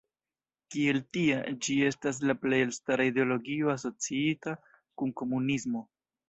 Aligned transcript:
Kiel 0.75 0.97
tia, 1.17 1.35
ĝi 1.67 1.75
estas 1.89 2.21
la 2.29 2.35
plej 2.45 2.61
elstara 2.69 3.07
ideologio 3.11 3.71
asociita 3.75 4.55
kun 5.03 5.15
komunismo. 5.23 5.85